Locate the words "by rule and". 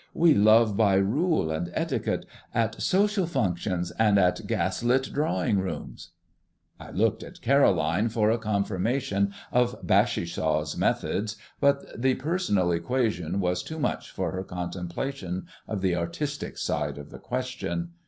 0.75-1.69